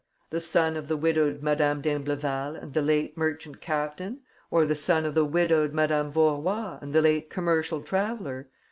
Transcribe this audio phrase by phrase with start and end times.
[0.31, 5.05] The son of the widowed Madame d'Imbleval and the late merchant captain or the son
[5.05, 8.49] of the widowed Madame Vaurois and the late commercial traveller?